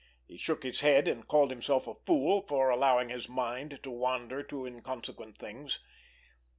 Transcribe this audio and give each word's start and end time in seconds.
He 0.25 0.35
shook 0.35 0.63
his 0.63 0.79
head, 0.79 1.07
and 1.07 1.27
called 1.27 1.51
himself 1.51 1.85
a 1.85 1.93
fool 1.93 2.41
for 2.47 2.71
allowing 2.71 3.09
his 3.09 3.29
mind 3.29 3.81
to 3.83 3.91
wander 3.91 4.41
to 4.41 4.65
inconsequent 4.65 5.37
things. 5.37 5.79